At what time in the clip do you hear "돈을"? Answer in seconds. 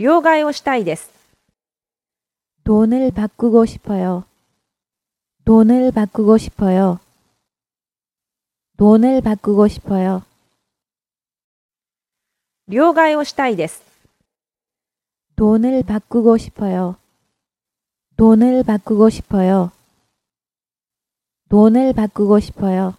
2.64-3.10, 5.44-5.92, 8.78-9.20, 15.36-15.82, 18.16-18.62, 21.50-21.92